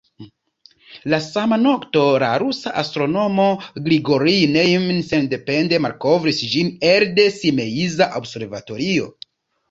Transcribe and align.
La 1.13 1.17
sama 1.23 1.57
nokto, 1.63 2.05
la 2.23 2.29
rusa 2.43 2.71
astronomo 2.83 3.43
Grigorij 3.87 4.33
Neujmin 4.53 5.03
sendepende 5.09 5.79
malkovris 5.87 6.41
ĝin 6.55 6.71
elde 6.93 7.27
Simeiza 7.37 8.09
observatorio. 8.21 9.11